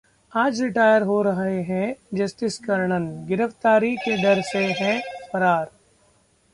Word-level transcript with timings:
आज 0.33 0.61
रिटायर 0.61 1.01
हो 1.01 1.21
रहे 1.21 1.61
हैं 1.61 1.95
जस्टिस 2.13 2.57
कर्णन, 2.57 3.25
गिरफ्तारी 3.27 3.95
के 3.95 4.15
डर 4.23 4.41
से 4.41 4.65
हैं 4.79 5.01
फरार 5.33 5.71